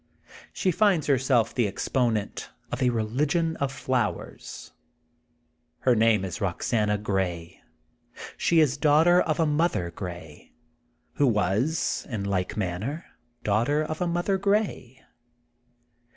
[0.51, 4.71] She finds herself the exponent of a religion of flowers.
[5.81, 7.61] Her name is Boxana Grey.
[8.35, 10.53] She is daughter of a Mother Grey,''
[11.17, 13.05] who was in like manner
[13.43, 15.03] daughter of a Mother Grey.''